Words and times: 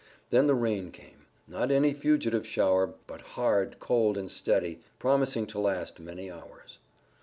Then 0.31 0.47
the 0.47 0.55
rain 0.55 0.89
came, 0.89 1.27
not 1.47 1.69
any 1.69 1.93
fugitive 1.93 2.47
shower, 2.47 2.91
but 3.05 3.21
hard, 3.21 3.75
cold 3.79 4.17
and 4.17 4.31
steady, 4.31 4.79
promising 4.97 5.45
to 5.45 5.59
last 5.59 5.99
many 5.99 6.31
hours. 6.31 6.79